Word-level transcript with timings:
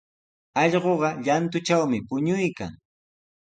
Allquqa 0.61 1.09
llantutrawmi 1.23 1.99
puñuykan. 2.07 2.73